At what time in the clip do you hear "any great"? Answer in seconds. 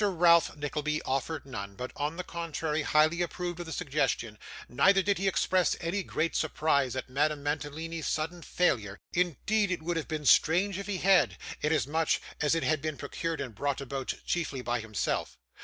5.79-6.35